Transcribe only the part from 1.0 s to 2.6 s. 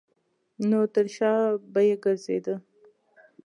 شا به یې ګرځېده.